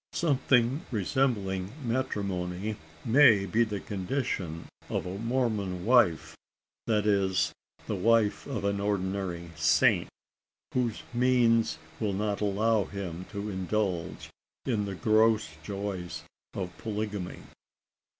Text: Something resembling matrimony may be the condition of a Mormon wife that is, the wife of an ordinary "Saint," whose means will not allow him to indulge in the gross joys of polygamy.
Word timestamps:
Something 0.13 0.83
resembling 0.89 1.73
matrimony 1.85 2.75
may 3.05 3.45
be 3.45 3.63
the 3.63 3.79
condition 3.79 4.65
of 4.89 5.05
a 5.05 5.19
Mormon 5.19 5.85
wife 5.85 6.35
that 6.87 7.05
is, 7.05 7.51
the 7.85 7.95
wife 7.95 8.47
of 8.47 8.65
an 8.65 8.79
ordinary 8.79 9.51
"Saint," 9.55 10.09
whose 10.73 11.03
means 11.13 11.77
will 11.99 12.13
not 12.13 12.41
allow 12.41 12.85
him 12.85 13.25
to 13.29 13.51
indulge 13.51 14.31
in 14.65 14.85
the 14.85 14.95
gross 14.95 15.49
joys 15.61 16.23
of 16.55 16.75
polygamy. 16.79 17.43